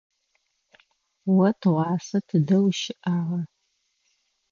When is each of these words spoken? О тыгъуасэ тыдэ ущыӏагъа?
О 1.47 1.49
тыгъуасэ 1.59 2.17
тыдэ 2.27 2.57
ущыӏагъа? 2.67 3.39